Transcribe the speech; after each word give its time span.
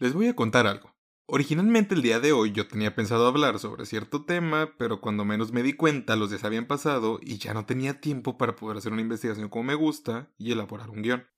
Les 0.00 0.14
voy 0.14 0.28
a 0.28 0.34
contar 0.34 0.66
algo. 0.66 0.96
Originalmente 1.26 1.94
el 1.94 2.00
día 2.00 2.20
de 2.20 2.32
hoy 2.32 2.52
yo 2.52 2.66
tenía 2.66 2.94
pensado 2.94 3.26
hablar 3.26 3.58
sobre 3.58 3.84
cierto 3.84 4.24
tema, 4.24 4.72
pero 4.78 5.02
cuando 5.02 5.26
menos 5.26 5.52
me 5.52 5.62
di 5.62 5.74
cuenta 5.74 6.16
los 6.16 6.30
días 6.30 6.42
habían 6.42 6.64
pasado 6.64 7.20
y 7.20 7.36
ya 7.36 7.52
no 7.52 7.66
tenía 7.66 8.00
tiempo 8.00 8.38
para 8.38 8.56
poder 8.56 8.78
hacer 8.78 8.94
una 8.94 9.02
investigación 9.02 9.50
como 9.50 9.64
me 9.64 9.74
gusta 9.74 10.32
y 10.38 10.52
elaborar 10.52 10.88
un 10.88 11.02
guion. 11.02 11.28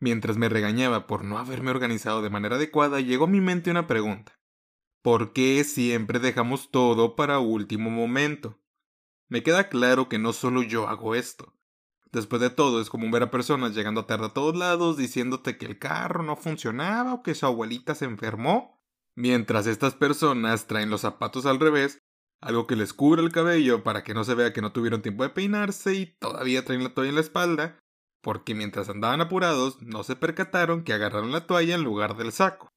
Mientras 0.00 0.38
me 0.38 0.48
regañaba 0.48 1.06
por 1.06 1.24
no 1.24 1.38
haberme 1.38 1.70
organizado 1.70 2.20
de 2.20 2.30
manera 2.30 2.56
adecuada, 2.56 2.98
llegó 2.98 3.26
a 3.26 3.28
mi 3.28 3.40
mente 3.40 3.70
una 3.70 3.86
pregunta. 3.86 4.40
¿Por 5.02 5.32
qué 5.32 5.62
siempre 5.62 6.18
dejamos 6.18 6.72
todo 6.72 7.14
para 7.14 7.38
último 7.38 7.90
momento? 7.90 8.58
Me 9.28 9.44
queda 9.44 9.68
claro 9.68 10.08
que 10.08 10.18
no 10.18 10.32
solo 10.32 10.64
yo 10.64 10.88
hago 10.88 11.14
esto. 11.14 11.54
Después 12.12 12.42
de 12.42 12.50
todo, 12.50 12.80
es 12.80 12.90
común 12.90 13.10
ver 13.10 13.22
a 13.22 13.30
personas 13.30 13.74
llegando 13.74 14.04
tarde 14.04 14.26
a 14.26 14.34
todos 14.34 14.56
lados 14.56 14.96
diciéndote 14.96 15.56
que 15.56 15.66
el 15.66 15.78
carro 15.78 16.22
no 16.22 16.36
funcionaba 16.36 17.14
o 17.14 17.22
que 17.22 17.34
su 17.34 17.46
abuelita 17.46 17.94
se 17.94 18.04
enfermó 18.04 18.80
Mientras 19.16 19.66
estas 19.66 19.94
personas 19.94 20.66
traen 20.66 20.90
los 20.90 21.02
zapatos 21.02 21.46
al 21.46 21.60
revés, 21.60 21.98
algo 22.40 22.66
que 22.66 22.76
les 22.76 22.94
cubre 22.94 23.22
el 23.22 23.32
cabello 23.32 23.82
para 23.82 24.02
que 24.02 24.14
no 24.14 24.24
se 24.24 24.34
vea 24.34 24.52
que 24.52 24.62
no 24.62 24.72
tuvieron 24.72 25.02
tiempo 25.02 25.24
de 25.24 25.30
peinarse 25.30 25.94
y 25.94 26.06
todavía 26.06 26.64
traen 26.64 26.82
la 26.82 26.94
toalla 26.94 27.10
en 27.10 27.16
la 27.16 27.20
espalda, 27.20 27.78
porque 28.22 28.54
mientras 28.54 28.88
andaban 28.88 29.20
apurados 29.20 29.82
no 29.82 30.04
se 30.04 30.16
percataron 30.16 30.84
que 30.84 30.92
agarraron 30.92 31.32
la 31.32 31.46
toalla 31.46 31.74
en 31.74 31.84
lugar 31.84 32.16
del 32.16 32.32
saco. 32.32 32.70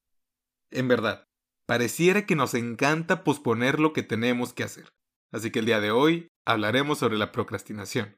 En 0.72 0.88
verdad, 0.88 1.24
pareciera 1.66 2.26
que 2.26 2.36
nos 2.36 2.56
encanta 2.56 3.24
posponer 3.24 3.80
lo 3.80 3.94
que 3.94 4.04
tenemos 4.04 4.54
que 4.54 4.64
hacer. 4.64 4.90
Así 5.32 5.52
que 5.52 5.60
el 5.60 5.66
día 5.66 5.80
de 5.80 5.92
hoy 5.92 6.28
hablaremos 6.46 7.00
sobre 7.00 7.18
la 7.18 7.32
procrastinación. 7.32 8.18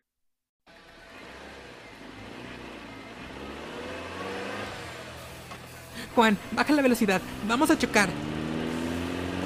Juan, 6.15 6.37
baja 6.53 6.73
la 6.73 6.81
velocidad. 6.81 7.21
Vamos 7.47 7.69
a 7.69 7.77
chocar. 7.77 8.09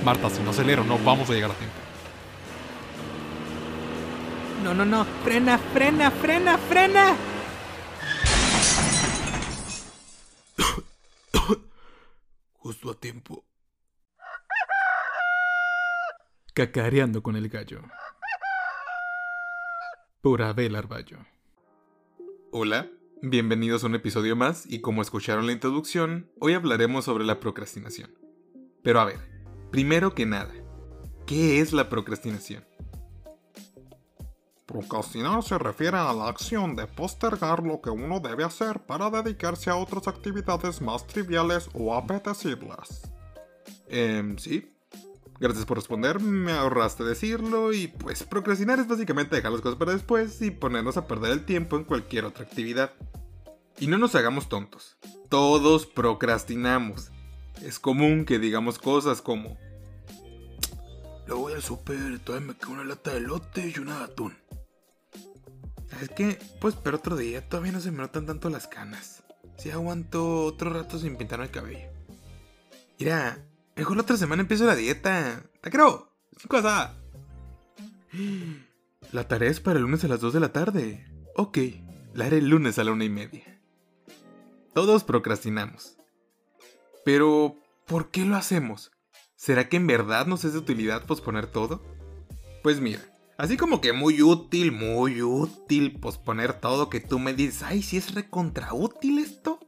Marta, 0.05 0.29
si 0.29 0.41
no 0.43 0.51
acelero, 0.51 0.83
no 0.83 0.99
vamos 0.99 1.29
a 1.29 1.33
llegar 1.33 1.51
a 1.51 1.55
tiempo. 1.55 1.75
No, 4.63 4.73
no, 4.73 4.85
no. 4.85 5.03
Frena, 5.23 5.57
frena, 5.57 6.11
frena, 6.11 6.57
frena. 6.57 7.15
Justo 12.53 12.91
a 12.91 12.93
tiempo. 12.93 13.43
Cacareando 16.53 17.23
con 17.23 17.35
el 17.35 17.49
gallo. 17.49 17.81
Por 20.21 20.41
Abel 20.43 20.75
Arballo. 20.75 21.17
Hola. 22.51 22.98
Bienvenidos 23.21 23.83
a 23.83 23.87
un 23.87 23.95
episodio 23.95 24.37
más 24.37 24.65
y 24.65 24.79
como 24.79 25.01
escucharon 25.01 25.45
la 25.45 25.51
introducción, 25.51 26.31
hoy 26.39 26.53
hablaremos 26.53 27.03
sobre 27.03 27.25
la 27.25 27.41
procrastinación. 27.41 28.17
Pero 28.81 29.01
a 29.01 29.05
ver, 29.05 29.19
primero 29.71 30.15
que 30.15 30.25
nada, 30.25 30.53
¿qué 31.27 31.59
es 31.59 31.73
la 31.73 31.89
procrastinación? 31.89 32.65
Procrastinar 34.65 35.43
se 35.43 35.57
refiere 35.57 35.97
a 35.97 36.13
la 36.13 36.29
acción 36.29 36.77
de 36.77 36.87
postergar 36.87 37.61
lo 37.61 37.81
que 37.81 37.89
uno 37.89 38.21
debe 38.21 38.45
hacer 38.45 38.79
para 38.85 39.09
dedicarse 39.09 39.69
a 39.69 39.75
otras 39.75 40.07
actividades 40.07 40.81
más 40.81 41.05
triviales 41.05 41.69
o 41.73 41.93
apetecibles. 41.93 43.01
Eh, 43.87 44.33
sí. 44.37 44.78
Gracias 45.39 45.65
por 45.65 45.77
responder, 45.77 46.19
me 46.19 46.51
ahorraste 46.51 47.05
decirlo 47.05 47.71
y 47.71 47.87
pues 47.87 48.23
procrastinar 48.23 48.79
es 48.79 48.87
básicamente 48.89 49.37
dejar 49.37 49.53
las 49.53 49.61
cosas 49.61 49.79
para 49.79 49.93
después 49.93 50.41
y 50.41 50.51
ponernos 50.51 50.97
a 50.97 51.07
perder 51.07 51.31
el 51.31 51.45
tiempo 51.45 51.77
en 51.77 51.85
cualquier 51.85 52.25
otra 52.25 52.43
actividad. 52.43 52.91
Y 53.79 53.87
no 53.87 53.97
nos 53.97 54.15
hagamos 54.15 54.49
tontos. 54.49 54.97
Todos 55.29 55.85
procrastinamos. 55.85 57.11
Es 57.63 57.79
común 57.79 58.25
que 58.25 58.37
digamos 58.37 58.79
cosas 58.79 59.21
como... 59.21 59.57
Le 61.25 61.33
voy 61.33 61.53
al 61.53 61.61
super, 61.61 62.19
todavía 62.19 62.47
me 62.47 62.55
queda 62.55 62.71
una 62.71 62.83
lata 62.83 63.13
de 63.13 63.21
lote 63.21 63.71
y 63.73 63.79
una 63.79 63.99
de 63.99 64.03
atún. 64.05 64.37
¿Sabes 65.89 66.09
qué? 66.09 66.39
Pues 66.59 66.75
pero 66.75 66.97
otro 66.97 67.15
día, 67.15 67.47
todavía 67.47 67.71
no 67.71 67.79
se 67.79 67.91
me 67.91 67.99
notan 67.99 68.25
tanto 68.25 68.49
las 68.49 68.67
canas. 68.67 69.23
Si 69.57 69.71
aguanto 69.71 70.43
otro 70.43 70.71
rato 70.71 70.99
sin 70.99 71.15
pintarme 71.15 71.45
el 71.45 71.51
cabello. 71.51 71.87
Mira, 72.97 73.39
mejor 73.79 73.95
la 73.95 74.03
otra 74.03 74.17
semana 74.17 74.41
empiezo 74.41 74.65
la 74.65 74.75
dieta. 74.75 75.43
¿Te 75.61 75.71
creo? 75.71 76.11
Sin 76.37 76.49
cosa. 76.49 76.97
La 79.11 79.27
tarea 79.27 79.49
es 79.49 79.61
para 79.61 79.77
el 79.77 79.83
lunes 79.83 80.03
a 80.03 80.09
las 80.09 80.19
2 80.19 80.33
de 80.33 80.39
la 80.41 80.51
tarde. 80.51 81.07
Ok, 81.35 81.57
la 82.13 82.25
haré 82.25 82.39
el 82.39 82.49
lunes 82.49 82.77
a 82.77 82.83
la 82.83 82.91
una 82.91 83.05
y 83.05 83.09
media. 83.09 83.61
Todos 84.73 85.05
procrastinamos. 85.05 85.97
Pero, 87.05 87.55
¿por 87.87 88.11
qué 88.11 88.25
lo 88.25 88.35
hacemos? 88.35 88.91
¿Será 89.35 89.69
que 89.69 89.77
en 89.77 89.87
verdad 89.87 90.27
nos 90.27 90.43
es 90.43 90.51
de 90.51 90.59
utilidad 90.59 91.05
posponer 91.05 91.47
todo? 91.47 91.81
Pues 92.61 92.81
mira, 92.81 92.99
así 93.37 93.55
como 93.55 93.79
que 93.79 93.93
muy 93.93 94.21
útil, 94.21 94.73
muy 94.73 95.21
útil 95.21 95.99
posponer 96.01 96.59
todo 96.59 96.89
que 96.89 96.99
tú 96.99 97.17
me 97.17 97.33
dices, 97.33 97.63
ay, 97.63 97.81
si 97.81 97.95
es 97.95 98.13
recontra 98.13 98.73
útil 98.73 99.19
esto. 99.19 99.59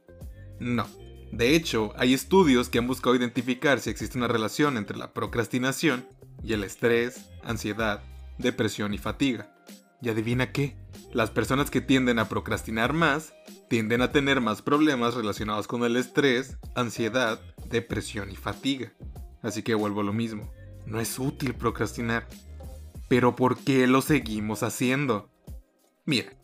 No. 0.60 0.86
De 1.32 1.56
hecho, 1.56 1.94
hay 1.96 2.12
estudios 2.12 2.68
que 2.68 2.78
han 2.78 2.86
buscado 2.86 3.16
identificar 3.16 3.80
si 3.80 3.88
existe 3.88 4.18
una 4.18 4.28
relación 4.28 4.76
entre 4.76 4.98
la 4.98 5.14
procrastinación 5.14 6.06
y 6.42 6.52
el 6.52 6.62
estrés, 6.62 7.30
ansiedad, 7.42 8.02
depresión 8.36 8.92
y 8.92 8.98
fatiga. 8.98 9.50
¿Y 10.02 10.10
adivina 10.10 10.52
qué? 10.52 10.76
Las 11.14 11.30
personas 11.30 11.70
que 11.70 11.80
tienden 11.80 12.18
a 12.18 12.28
procrastinar 12.28 12.92
más 12.92 13.32
tienden 13.70 14.02
a 14.02 14.12
tener 14.12 14.42
más 14.42 14.60
problemas 14.60 15.14
relacionados 15.14 15.66
con 15.66 15.84
el 15.84 15.96
estrés, 15.96 16.58
ansiedad, 16.74 17.40
depresión 17.66 18.30
y 18.30 18.36
fatiga. 18.36 18.92
Así 19.40 19.62
que 19.62 19.74
vuelvo 19.74 20.02
a 20.02 20.04
lo 20.04 20.12
mismo. 20.12 20.52
No 20.84 21.00
es 21.00 21.18
útil 21.18 21.54
procrastinar. 21.54 22.28
Pero 23.08 23.34
¿por 23.36 23.56
qué 23.56 23.86
lo 23.86 24.02
seguimos 24.02 24.62
haciendo? 24.62 25.30
Mira, 26.04 26.34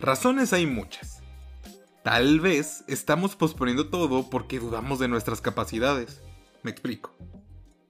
razones 0.00 0.52
hay 0.52 0.66
muchas. 0.66 1.13
Tal 2.04 2.38
vez 2.38 2.84
estamos 2.86 3.34
posponiendo 3.34 3.88
todo 3.88 4.28
porque 4.28 4.60
dudamos 4.60 4.98
de 4.98 5.08
nuestras 5.08 5.40
capacidades. 5.40 6.20
Me 6.62 6.70
explico. 6.70 7.16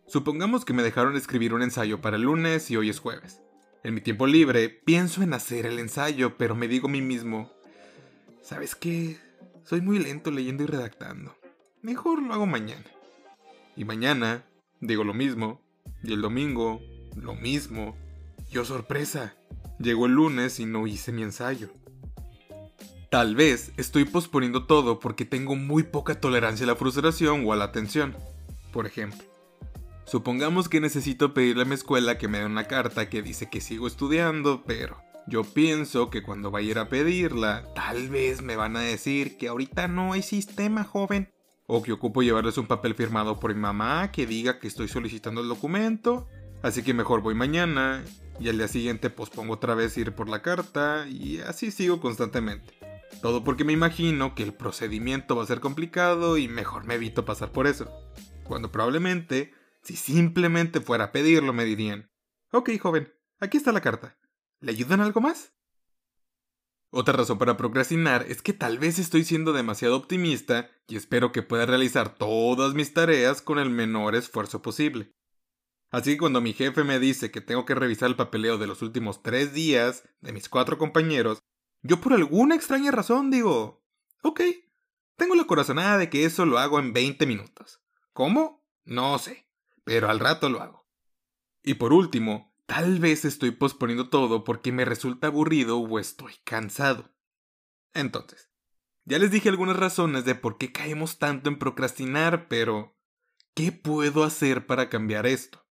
Supongamos 0.07 0.65
que 0.65 0.73
me 0.73 0.85
dejaron 0.85 1.17
escribir 1.17 1.53
un 1.53 1.63
ensayo 1.63 2.01
para 2.01 2.15
el 2.15 2.23
lunes 2.23 2.71
y 2.71 2.77
hoy 2.77 2.91
es 2.91 3.01
jueves. 3.01 3.41
En 3.83 3.93
mi 3.93 4.01
tiempo 4.01 4.29
libre 4.29 4.69
pienso 4.69 5.23
en 5.23 5.35
hacer 5.35 5.67
el 5.67 5.81
ensayo, 5.81 6.37
pero 6.39 6.55
me 6.55 6.69
digo 6.69 6.87
a 6.87 6.93
mí 6.93 7.03
mismo, 7.03 7.51
¿Sabes 8.41 8.77
qué? 8.77 9.19
Soy 9.65 9.81
muy 9.81 9.99
lento 9.99 10.31
leyendo 10.31 10.63
y 10.63 10.67
redactando. 10.67 11.35
Mejor 11.83 12.23
lo 12.23 12.35
hago 12.35 12.47
mañana. 12.47 12.85
Y 13.75 13.85
mañana 13.85 14.45
digo 14.81 15.03
lo 15.03 15.13
mismo. 15.15 15.61
Y 16.05 16.13
el 16.13 16.21
domingo, 16.21 16.81
lo 17.17 17.35
mismo. 17.35 17.97
Yo 18.49 18.65
sorpresa. 18.65 19.35
Llegó 19.81 20.07
el 20.07 20.13
lunes 20.13 20.61
y 20.61 20.67
no 20.67 20.87
hice 20.87 21.11
mi 21.11 21.25
ensayo. 21.25 21.71
Tal 23.15 23.37
vez 23.37 23.71
estoy 23.77 24.07
posponiendo 24.07 24.65
todo 24.65 24.99
porque 24.99 25.25
tengo 25.25 25.55
muy 25.55 25.85
poca 25.85 26.21
tolerancia 26.21 26.65
a 26.65 26.67
la 26.67 26.75
frustración 26.75 27.45
o 27.47 27.53
a 27.53 27.57
la 27.57 27.71
tensión. 27.71 28.17
Por 28.73 28.89
ejemplo, 28.89 29.23
supongamos 30.05 30.69
que 30.69 30.81
necesito 30.81 31.33
pedirle 31.33 31.63
a 31.63 31.65
mi 31.65 31.75
escuela 31.75 32.19
que 32.19 32.27
me 32.27 32.41
dé 32.41 32.47
una 32.47 32.65
carta 32.65 33.09
que 33.09 33.23
dice 33.23 33.49
que 33.49 33.61
sigo 33.61 33.87
estudiando, 33.87 34.65
pero 34.67 34.97
yo 35.29 35.45
pienso 35.45 36.11
que 36.11 36.25
cuando 36.25 36.51
vaya 36.51 36.67
a 36.67 36.71
ir 36.73 36.79
a 36.81 36.89
pedirla, 36.89 37.73
tal 37.77 38.09
vez 38.09 38.43
me 38.43 38.57
van 38.57 38.77
a 38.77 38.81
decir 38.81 39.39
que 39.39 39.47
ahorita 39.47 39.87
no 39.87 40.15
hay 40.15 40.23
sistema, 40.23 40.83
joven. 40.83 41.33
O 41.69 41.85
que 41.85 41.93
ocupo 41.93 42.21
llevarles 42.21 42.59
un 42.59 42.67
papel 42.67 42.97
firmado 42.97 43.39
por 43.39 43.55
mi 43.55 43.61
mamá 43.61 44.11
que 44.11 44.27
diga 44.27 44.59
que 44.59 44.67
estoy 44.67 44.89
solicitando 44.89 45.41
el 45.41 45.47
documento. 45.47 46.27
Así 46.65 46.83
que 46.83 46.95
mejor 46.95 47.21
voy 47.21 47.37
mañana 47.37 48.03
y 48.41 48.49
al 48.49 48.59
día 48.59 48.67
siguiente 48.67 49.09
pospongo 49.09 49.53
otra 49.53 49.77
vez 49.77 49.97
ir 49.99 50.17
por 50.17 50.29
la 50.29 50.43
carta 50.43 51.07
y 51.09 51.39
así 51.39 51.71
sigo 51.71 52.01
constantemente. 52.01 52.84
Todo 53.23 53.45
porque 53.45 53.65
me 53.65 53.73
imagino 53.73 54.35
que 54.35 54.43
el 54.43 54.55
procedimiento 54.55 55.37
va 55.37 55.45
a 55.45 55.47
ser 55.47 55.61
complicado 55.61 56.37
y 56.37 56.49
mejor 56.49 56.85
me 56.85 56.95
evito 56.95 57.25
pasar 57.25 57.53
por 57.53 57.67
eso. 57.67 57.91
Cuando 58.45 58.71
probablemente, 58.71 59.55
si 59.83 59.97
simplemente 59.97 60.81
fuera 60.81 61.05
a 61.05 61.13
pedirlo, 61.13 61.53
me 61.53 61.65
dirían, 61.65 62.11
ok 62.53 62.71
joven, 62.81 63.13
aquí 63.41 63.57
está 63.57 63.73
la 63.73 63.81
carta. 63.81 64.19
¿Le 64.61 64.73
ayudan 64.73 65.01
algo 65.01 65.21
más? 65.21 65.53
Otra 66.91 67.15
razón 67.15 67.39
para 67.39 67.57
procrastinar 67.57 68.25
es 68.29 68.41
que 68.41 68.53
tal 68.53 68.79
vez 68.79 69.01
estoy 69.01 69.25
siendo 69.25 69.53
demasiado 69.53 69.97
optimista 69.97 70.71
y 70.87 70.97
espero 70.97 71.33
que 71.33 71.43
pueda 71.43 71.67
realizar 71.67 72.15
todas 72.15 72.75
mis 72.75 72.95
tareas 72.95 73.43
con 73.43 73.59
el 73.59 73.69
menor 73.69 74.15
esfuerzo 74.15 74.63
posible. 74.63 75.13
Así 75.91 76.13
que 76.13 76.19
cuando 76.19 76.41
mi 76.41 76.53
jefe 76.53 76.85
me 76.85 77.01
dice 77.01 77.31
que 77.31 77.41
tengo 77.41 77.65
que 77.65 77.75
revisar 77.75 78.09
el 78.09 78.17
papeleo 78.17 78.59
de 78.59 78.67
los 78.67 78.81
últimos 78.83 79.23
tres 79.23 79.53
días 79.53 80.05
de 80.21 80.33
mis 80.33 80.49
cuatro 80.49 80.79
compañeros, 80.79 81.41
yo 81.85 82.01
por 82.01 82.13
alguna 82.13 82.57
extraña 82.57 82.91
razón 82.91 83.31
digo, 83.31 83.85
ok, 84.23 84.41
tengo 85.17 85.37
la 85.37 85.47
corazonada 85.47 85.99
de 85.99 86.11
que 86.11 86.25
eso 86.25 86.45
lo 86.45 86.59
hago 86.59 86.81
en 86.81 86.93
20 86.93 87.25
minutos. 87.27 87.81
¿Cómo? 88.13 88.67
No 88.85 89.17
sé, 89.21 89.49
pero 89.85 90.11
al 90.11 90.19
rato 90.19 90.49
lo 90.49 90.61
hago. 90.61 90.89
Y 91.63 91.75
por 91.75 91.93
último, 91.93 92.55
Tal 92.67 92.99
vez 92.99 93.25
estoy 93.27 93.51
posponiendo 93.51 94.09
todo 94.09 94.43
porque 94.43 94.73
me 94.73 94.85
resulta 94.85 95.27
aburrido 95.27 95.79
o 95.79 95.99
estoy 95.99 96.33
cansado. 96.45 97.15
Entonces, 97.93 98.51
ya 99.05 99.19
les 99.19 99.31
dije 99.31 99.51
algunas 99.51 99.77
razones 99.77 100.25
de 100.25 100.35
por 100.35 100.57
qué 100.57 100.73
caemos 100.73 101.19
tanto 101.19 101.51
en 101.51 101.59
procrastinar, 101.59 102.49
pero 102.49 102.97
¿qué 103.55 103.71
puedo 103.71 104.25
hacer 104.25 104.67
para 104.67 104.89
cambiar 104.89 105.27
esto? 105.27 105.67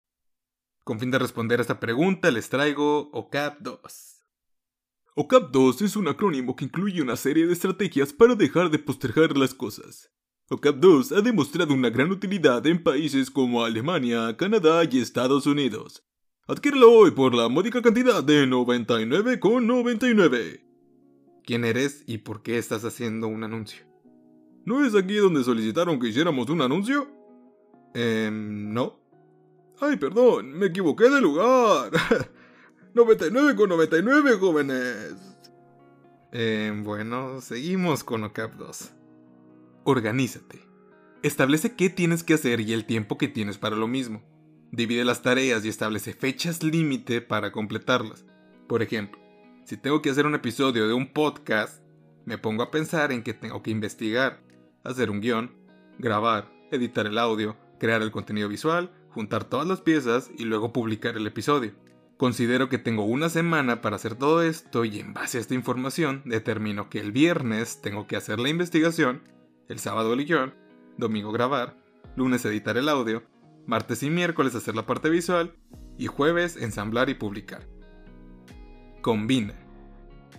Con 0.84 1.00
fin 1.00 1.10
de 1.10 1.18
responder 1.18 1.60
a 1.60 1.64
esta 1.64 1.80
pregunta, 1.80 2.30
les 2.30 2.50
traigo 2.50 3.10
OCAP 3.12 3.60
2. 3.62 4.23
OCAP 5.16 5.52
2 5.52 5.84
es 5.84 5.96
un 5.96 6.08
acrónimo 6.08 6.56
que 6.56 6.66
incluye 6.66 7.00
una 7.00 7.16
serie 7.16 7.46
de 7.46 7.54
estrategias 7.54 8.12
para 8.12 8.34
dejar 8.34 8.72
de 8.72 8.80
postergar 8.80 9.38
las 9.38 9.54
cosas. 9.54 10.12
OCAP 10.50 10.78
2 10.78 11.12
ha 11.12 11.22
demostrado 11.22 11.76
una 11.76 11.92
gran 11.92 12.10
utilidad 12.10 12.66
en 12.66 12.82
países 12.82 13.30
como 13.30 13.64
Alemania, 13.64 14.36
Canadá 14.36 14.84
y 14.90 15.00
Estados 15.00 15.46
Unidos. 15.46 16.04
Adquiérelo 16.48 16.92
hoy 16.92 17.12
por 17.12 17.36
la 17.36 17.48
módica 17.48 17.84
cantidad 17.84 18.24
de 18.24 18.48
99,99. 18.48 20.62
¿Quién 21.46 21.64
eres 21.64 22.04
y 22.08 22.18
por 22.18 22.42
qué 22.42 22.58
estás 22.58 22.84
haciendo 22.84 23.28
un 23.28 23.44
anuncio? 23.44 23.86
¿No 24.66 24.84
es 24.84 24.96
aquí 24.96 25.14
donde 25.14 25.44
solicitaron 25.44 26.00
que 26.00 26.08
hiciéramos 26.08 26.50
un 26.50 26.64
anuncio? 26.64 27.08
Eh, 27.94 28.32
no. 28.34 29.00
Ay, 29.80 29.98
perdón, 29.98 30.54
me 30.54 30.66
equivoqué 30.66 31.08
de 31.08 31.22
lugar. 31.22 31.92
99,99 32.96 34.40
jóvenes. 34.40 35.16
Eh, 36.32 36.72
bueno, 36.84 37.42
seguimos 37.42 38.04
con 38.04 38.24
OCAP 38.24 38.54
2. 38.54 38.92
Organízate. 39.84 40.60
Establece 41.24 41.76
qué 41.76 41.90
tienes 41.90 42.24
que 42.24 42.36
hacer 42.36 42.60
y 42.60 42.74
el 42.74 42.86
tiempo 42.86 43.18
que 43.18 43.28
tienes 43.28 43.58
para 43.58 43.76
lo 43.76 43.88
mismo. 43.88 44.22
Divide 44.72 45.06
las 45.06 45.22
tareas 45.22 45.66
y 45.66 45.70
establece 45.70 46.14
fechas 46.14 46.64
límite 46.64 47.22
para 47.22 47.52
completarlas. 47.52 48.26
Por 48.68 48.82
ejemplo, 48.82 49.20
si 49.66 49.78
tengo 49.78 50.02
que 50.02 50.10
hacer 50.10 50.26
un 50.26 50.36
episodio 50.36 50.88
de 50.88 50.94
un 50.94 51.14
podcast, 51.14 51.82
me 52.26 52.38
pongo 52.38 52.64
a 52.64 52.72
pensar 52.72 53.12
en 53.12 53.24
que 53.24 53.34
tengo 53.34 53.62
que 53.64 53.72
investigar, 53.72 54.42
hacer 54.84 55.10
un 55.10 55.22
guion, 55.22 55.52
grabar, 55.98 56.52
editar 56.72 57.06
el 57.08 57.18
audio, 57.18 57.56
crear 57.80 58.02
el 58.02 58.12
contenido 58.12 58.50
visual, 58.50 58.92
juntar 59.10 59.44
todas 59.44 59.68
las 59.68 59.82
piezas 59.82 60.30
y 60.38 60.46
luego 60.46 60.74
publicar 60.74 61.18
el 61.18 61.28
episodio. 61.28 61.74
Considero 62.18 62.70
que 62.70 62.78
tengo 62.78 63.06
una 63.06 63.30
semana 63.30 63.82
para 63.82 63.96
hacer 63.96 64.16
todo 64.16 64.44
esto 64.44 64.86
y 64.86 65.00
en 65.00 65.14
base 65.14 65.38
a 65.38 65.42
esta 65.42 65.56
información 65.56 66.22
determino 66.26 66.90
que 66.90 67.00
el 67.00 67.12
viernes 67.12 67.82
tengo 67.82 68.08
que 68.08 68.16
hacer 68.16 68.40
la 68.40 68.50
investigación 68.50 69.22
el 69.70 69.80
sábado 69.80 70.14
el 70.14 70.26
guion, 70.26 70.54
domingo 70.98 71.32
grabar, 71.32 71.78
lunes 72.16 72.46
editar 72.46 72.78
el 72.78 72.90
audio, 72.90 73.24
martes 73.66 74.04
y 74.04 74.10
miércoles 74.10 74.56
hacer 74.56 74.76
la 74.76 74.86
parte 74.86 75.10
visual 75.10 75.56
y 75.98 76.08
jueves 76.08 76.58
ensamblar 76.58 77.10
y 77.10 77.16
publicar. 77.16 77.68
Combina. 79.02 79.54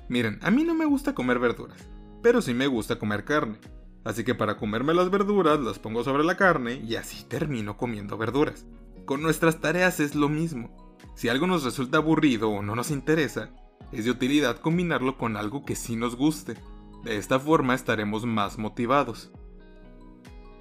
Miren, 0.08 0.38
a 0.42 0.50
mí 0.50 0.64
no 0.64 0.74
me 0.74 0.84
gusta 0.84 1.14
comer 1.14 1.38
verduras, 1.38 1.88
pero 2.22 2.42
sí 2.42 2.54
me 2.54 2.66
gusta 2.66 2.98
comer 2.98 3.24
carne. 3.24 3.58
Así 4.04 4.22
que 4.22 4.34
para 4.34 4.58
comerme 4.58 4.92
las 4.92 5.10
verduras 5.10 5.58
las 5.60 5.78
pongo 5.78 6.04
sobre 6.04 6.24
la 6.24 6.36
carne 6.36 6.74
y 6.86 6.96
así 6.96 7.24
termino 7.24 7.76
comiendo 7.78 8.18
verduras. 8.18 8.66
Con 9.06 9.22
nuestras 9.22 9.60
tareas 9.60 10.00
es 10.00 10.14
lo 10.14 10.28
mismo. 10.28 10.83
Si 11.14 11.28
algo 11.28 11.46
nos 11.46 11.64
resulta 11.64 11.98
aburrido 11.98 12.50
o 12.50 12.62
no 12.62 12.74
nos 12.74 12.90
interesa, 12.90 13.50
es 13.92 14.04
de 14.04 14.10
utilidad 14.10 14.58
combinarlo 14.58 15.16
con 15.16 15.36
algo 15.36 15.64
que 15.64 15.76
sí 15.76 15.96
nos 15.96 16.16
guste. 16.16 16.56
De 17.04 17.16
esta 17.16 17.38
forma 17.38 17.74
estaremos 17.74 18.24
más 18.24 18.58
motivados. 18.58 19.30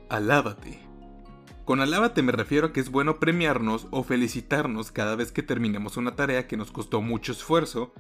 Alábate. 0.10 0.80
Con 1.66 1.80
alábate 1.80 2.22
me 2.22 2.34
refiero 2.34 2.68
a 2.68 2.74
que 2.74 2.82
es 2.82 2.92
bueno 2.92 3.20
premiarnos 3.20 3.88
o 3.90 4.04
felicitarnos 4.04 4.92
cada 4.92 5.16
vez 5.16 5.32
que 5.32 5.44
terminemos 5.44 5.96
una 5.96 6.16
tarea 6.16 6.46
que 6.46 6.58
nos 6.58 6.72
costó 6.72 7.02
mucho 7.02 7.32
esfuerzo 7.32 7.94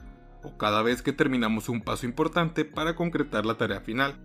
o 0.43 0.57
cada 0.57 0.81
vez 0.83 1.01
que 1.01 1.13
terminamos 1.13 1.69
un 1.69 1.81
paso 1.81 2.05
importante 2.05 2.65
para 2.65 2.95
concretar 2.95 3.45
la 3.45 3.57
tarea 3.57 3.79
final. 3.79 4.19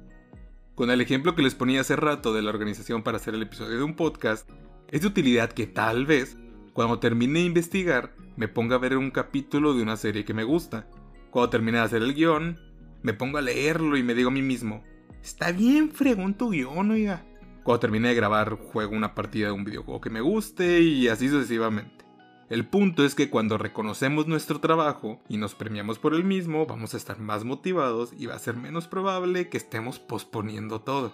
Con 0.75 0.91
el 0.91 1.01
ejemplo 1.01 1.35
que 1.35 1.43
les 1.43 1.55
ponía 1.55 1.81
hace 1.81 1.97
rato 1.97 2.33
de 2.33 2.43
la 2.43 2.51
organización 2.51 3.03
para 3.03 3.17
hacer 3.17 3.35
el 3.35 3.43
episodio 3.43 3.79
de 3.79 3.85
un 3.85 3.95
podcast, 3.95 4.51
es 4.89 5.03
de 5.03 5.07
utilidad 5.07 5.53
que 5.53 5.67
tal 5.67 6.05
vez, 6.05 6.37
cuando 6.79 7.01
termine 7.01 7.41
de 7.41 7.47
investigar, 7.47 8.15
me 8.37 8.47
ponga 8.47 8.77
a 8.77 8.79
ver 8.79 8.97
un 8.97 9.11
capítulo 9.11 9.75
de 9.75 9.83
una 9.83 9.97
serie 9.97 10.25
que 10.25 10.33
me 10.33 10.45
gusta. 10.45 10.87
Cuando 11.33 11.51
termine 11.51 11.79
de 11.79 11.83
hacer 11.83 12.03
el 12.05 12.15
guion, 12.15 12.57
me 13.03 13.15
pongo 13.15 13.39
a 13.39 13.43
leerlo 13.43 13.97
y 13.97 14.05
me 14.05 14.15
digo 14.15 14.29
a 14.29 14.33
mí 14.33 14.43
mismo, 14.43 14.85
está 15.21 15.51
bien 15.51 15.91
fregón 15.91 16.35
tu 16.35 16.51
guion, 16.51 16.93
oiga. 16.93 17.27
Cuando 17.65 17.81
termine 17.81 18.07
de 18.07 18.15
grabar, 18.15 18.51
juego 18.55 18.95
una 18.95 19.17
partida 19.17 19.49
de 19.49 19.55
un 19.55 19.65
videojuego 19.65 20.01
que 20.01 20.11
me 20.11 20.21
guste 20.21 20.81
y 20.81 21.09
así 21.09 21.29
sucesivamente. 21.29 22.05
El 22.49 22.65
punto 22.65 23.05
es 23.05 23.17
que 23.17 23.29
cuando 23.29 23.59
reconocemos 23.59 24.29
nuestro 24.29 24.61
trabajo 24.61 25.21
y 25.29 25.37
nos 25.37 25.57
premiamos 25.57 25.99
por 25.99 26.15
el 26.15 26.23
mismo, 26.23 26.65
vamos 26.67 26.95
a 26.95 26.97
estar 26.97 27.19
más 27.19 27.43
motivados 27.43 28.13
y 28.17 28.27
va 28.27 28.37
a 28.37 28.39
ser 28.39 28.57
menos 28.57 28.87
probable 28.87 29.49
que 29.49 29.57
estemos 29.57 29.99
posponiendo 29.99 30.81
todo. 30.83 31.13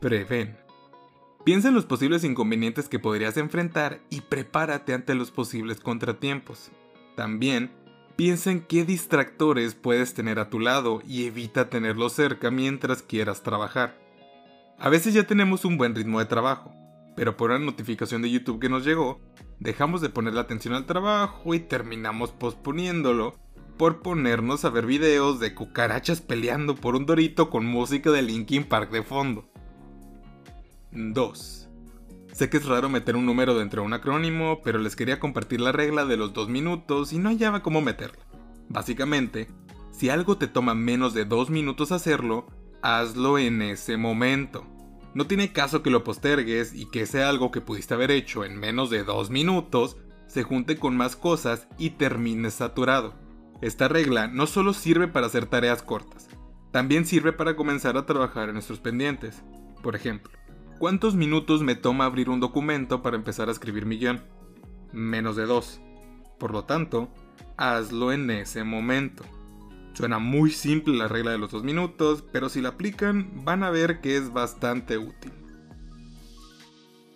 Preven. 0.00 0.65
Piensa 1.46 1.68
en 1.68 1.74
los 1.74 1.86
posibles 1.86 2.24
inconvenientes 2.24 2.90
que 2.90 2.98
podrías 2.98 3.38
enfrentar 3.38 4.00
y 4.10 4.20
prepárate 4.20 4.92
ante 4.92 5.14
los 5.14 5.30
posibles 5.30 5.80
contratiempos. 5.80 6.70
También 7.14 7.70
Piensa 8.16 8.50
en 8.50 8.62
qué 8.62 8.86
distractores 8.86 9.74
puedes 9.74 10.14
tener 10.14 10.38
a 10.38 10.48
tu 10.48 10.58
lado 10.58 11.02
y 11.06 11.26
evita 11.26 11.68
tenerlos 11.68 12.14
cerca 12.14 12.50
mientras 12.50 13.02
quieras 13.02 13.42
trabajar. 13.42 13.98
A 14.78 14.88
veces 14.88 15.12
ya 15.12 15.24
tenemos 15.24 15.66
un 15.66 15.76
buen 15.76 15.94
ritmo 15.94 16.18
de 16.18 16.24
trabajo, 16.24 16.72
pero 17.14 17.36
por 17.36 17.50
una 17.50 17.58
notificación 17.58 18.22
de 18.22 18.30
YouTube 18.30 18.58
que 18.58 18.70
nos 18.70 18.86
llegó, 18.86 19.20
dejamos 19.60 20.00
de 20.00 20.08
poner 20.08 20.32
la 20.32 20.40
atención 20.40 20.72
al 20.72 20.86
trabajo 20.86 21.54
y 21.54 21.60
terminamos 21.60 22.32
posponiéndolo 22.32 23.36
por 23.76 24.00
ponernos 24.00 24.64
a 24.64 24.70
ver 24.70 24.86
videos 24.86 25.38
de 25.38 25.54
cucarachas 25.54 26.22
peleando 26.22 26.74
por 26.74 26.96
un 26.96 27.04
dorito 27.04 27.50
con 27.50 27.66
música 27.66 28.10
de 28.10 28.22
Linkin 28.22 28.64
Park 28.64 28.90
de 28.90 29.02
fondo. 29.02 29.46
2. 30.96 31.68
Sé 32.32 32.50
que 32.50 32.56
es 32.56 32.66
raro 32.66 32.88
meter 32.88 33.16
un 33.16 33.26
número 33.26 33.56
dentro 33.58 33.82
de 33.82 33.86
un 33.86 33.92
acrónimo, 33.92 34.60
pero 34.62 34.78
les 34.78 34.96
quería 34.96 35.20
compartir 35.20 35.60
la 35.60 35.72
regla 35.72 36.04
de 36.04 36.16
los 36.16 36.32
dos 36.32 36.48
minutos 36.48 37.12
y 37.12 37.18
no 37.18 37.28
hallaba 37.28 37.62
cómo 37.62 37.80
meterla. 37.80 38.24
Básicamente, 38.68 39.48
si 39.92 40.08
algo 40.08 40.36
te 40.36 40.48
toma 40.48 40.74
menos 40.74 41.14
de 41.14 41.24
dos 41.24 41.50
minutos 41.50 41.92
hacerlo, 41.92 42.46
hazlo 42.82 43.38
en 43.38 43.62
ese 43.62 43.96
momento. 43.96 44.66
No 45.14 45.26
tiene 45.26 45.52
caso 45.52 45.82
que 45.82 45.90
lo 45.90 46.04
postergues 46.04 46.74
y 46.74 46.86
que 46.90 47.02
ese 47.02 47.22
algo 47.22 47.50
que 47.50 47.62
pudiste 47.62 47.94
haber 47.94 48.10
hecho 48.10 48.44
en 48.44 48.58
menos 48.58 48.90
de 48.90 49.04
dos 49.04 49.30
minutos 49.30 49.96
se 50.26 50.42
junte 50.42 50.76
con 50.76 50.96
más 50.96 51.16
cosas 51.16 51.68
y 51.78 51.90
termines 51.90 52.54
saturado. 52.54 53.14
Esta 53.62 53.88
regla 53.88 54.28
no 54.28 54.46
solo 54.46 54.74
sirve 54.74 55.08
para 55.08 55.26
hacer 55.26 55.46
tareas 55.46 55.82
cortas, 55.82 56.28
también 56.70 57.06
sirve 57.06 57.32
para 57.32 57.56
comenzar 57.56 57.96
a 57.96 58.04
trabajar 58.04 58.48
en 58.48 58.54
nuestros 58.54 58.80
pendientes. 58.80 59.42
Por 59.82 59.96
ejemplo, 59.96 60.36
¿Cuántos 60.78 61.14
minutos 61.14 61.62
me 61.62 61.74
toma 61.74 62.04
abrir 62.04 62.28
un 62.28 62.38
documento 62.38 63.00
para 63.00 63.16
empezar 63.16 63.48
a 63.48 63.52
escribir 63.52 63.86
mi 63.86 63.96
guion? 63.96 64.22
Menos 64.92 65.34
de 65.34 65.46
dos. 65.46 65.80
Por 66.38 66.52
lo 66.52 66.64
tanto, 66.64 67.08
hazlo 67.56 68.12
en 68.12 68.30
ese 68.30 68.62
momento. 68.62 69.24
Suena 69.94 70.18
muy 70.18 70.50
simple 70.50 70.94
la 70.94 71.08
regla 71.08 71.30
de 71.30 71.38
los 71.38 71.50
dos 71.50 71.64
minutos, 71.64 72.22
pero 72.30 72.50
si 72.50 72.60
la 72.60 72.70
aplican 72.70 73.42
van 73.42 73.62
a 73.62 73.70
ver 73.70 74.02
que 74.02 74.18
es 74.18 74.34
bastante 74.34 74.98
útil. 74.98 75.32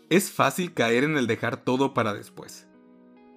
Es 0.09 0.31
fácil 0.33 0.73
caer 0.73 1.05
en 1.05 1.19
el 1.19 1.27
dejar 1.27 1.59
todo 1.59 1.93
para 1.93 2.15
después. 2.15 2.67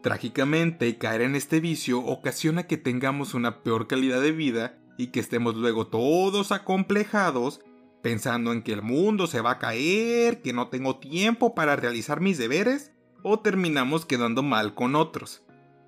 Trágicamente, 0.01 0.98
caer 0.98 1.21
en 1.21 1.36
este 1.36 1.59
vicio 1.59 2.00
ocasiona 2.00 2.63
que 2.63 2.77
tengamos 2.77 3.33
una 3.33 3.62
peor 3.62 3.88
calidad 3.88 4.21
de 4.21 4.31
vida 4.31 4.79
y 4.98 5.07
que 5.07 5.19
estemos 5.19 5.55
luego 5.55 5.88
todos 5.88 6.53
acomplejados 6.53 7.59
pensando 8.03 8.51
en 8.51 8.62
que 8.62 8.74
el 8.74 8.81
mundo 8.81 9.27
se 9.27 9.39
va 9.39 9.51
a 9.51 9.60
caer, 9.60 10.41
que 10.41 10.51
no 10.51 10.67
tengo 10.67 11.00
tiempo 11.00 11.55
para 11.55 11.77
realizar 11.77 12.19
mis 12.19 12.38
deberes, 12.38 12.91
o 13.24 13.39
terminamos 13.39 14.05
quedando 14.05 14.43
mal 14.43 14.75
con 14.75 14.95
otros. 14.95 15.41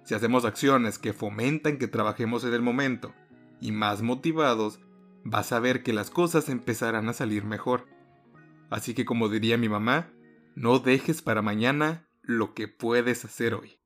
Si 0.06 0.14
hacemos 0.16 0.46
acciones 0.46 0.98
que 0.98 1.12
fomentan 1.12 1.78
que 1.78 1.90
trabajemos 1.90 2.46
en 2.46 2.54
el 2.54 2.62
momento 2.62 3.14
y 3.60 3.74
más 3.74 4.02
motivados, 4.02 4.80
vas 5.26 5.52
a 5.52 5.60
ver 5.60 5.84
que 5.84 5.92
las 5.92 6.10
cosas 6.10 6.48
empezarán 6.48 7.10
a 7.10 7.14
salir 7.14 7.44
mejor. 7.44 7.86
Así 8.70 8.94
que 8.94 9.04
como 9.04 9.28
diría 9.28 9.58
mi 9.58 9.68
mamá, 9.68 10.10
no 10.56 10.80
dejes 10.80 11.22
para 11.22 11.42
mañana 11.42 12.08
lo 12.22 12.54
que 12.54 12.70
puedes 12.70 13.26
hacer 13.26 13.56
hoy. 13.56 13.82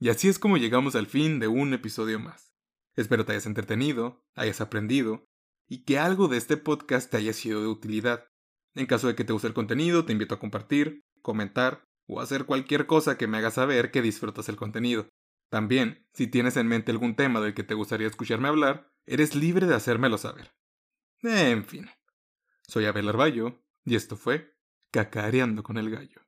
Y 0.00 0.08
así 0.08 0.28
es 0.28 0.38
como 0.38 0.56
llegamos 0.56 0.96
al 0.96 1.06
fin 1.06 1.40
de 1.40 1.48
un 1.48 1.74
episodio 1.74 2.18
más. 2.18 2.55
Espero 2.96 3.24
te 3.24 3.32
hayas 3.32 3.46
entretenido, 3.46 4.24
hayas 4.34 4.60
aprendido 4.60 5.26
y 5.68 5.84
que 5.84 5.98
algo 5.98 6.28
de 6.28 6.38
este 6.38 6.56
podcast 6.56 7.10
te 7.10 7.18
haya 7.18 7.32
sido 7.32 7.60
de 7.60 7.68
utilidad. 7.68 8.28
En 8.74 8.86
caso 8.86 9.06
de 9.06 9.14
que 9.14 9.24
te 9.24 9.32
guste 9.32 9.48
el 9.48 9.54
contenido, 9.54 10.04
te 10.04 10.12
invito 10.12 10.34
a 10.34 10.38
compartir, 10.38 11.04
comentar 11.22 11.84
o 12.06 12.20
hacer 12.20 12.46
cualquier 12.46 12.86
cosa 12.86 13.18
que 13.18 13.26
me 13.26 13.38
haga 13.38 13.50
saber 13.50 13.90
que 13.90 14.02
disfrutas 14.02 14.48
el 14.48 14.56
contenido. 14.56 15.08
También, 15.50 16.06
si 16.12 16.26
tienes 16.26 16.56
en 16.56 16.68
mente 16.68 16.90
algún 16.90 17.16
tema 17.16 17.40
del 17.40 17.54
que 17.54 17.64
te 17.64 17.74
gustaría 17.74 18.06
escucharme 18.06 18.48
hablar, 18.48 18.90
eres 19.06 19.34
libre 19.34 19.66
de 19.66 19.74
hacérmelo 19.74 20.18
saber. 20.18 20.52
En 21.22 21.64
fin. 21.64 21.88
Soy 22.62 22.86
Abel 22.86 23.08
Arballo 23.08 23.62
y 23.84 23.94
esto 23.94 24.16
fue 24.16 24.56
Cacareando 24.90 25.62
con 25.62 25.76
el 25.76 25.90
Gallo. 25.90 26.25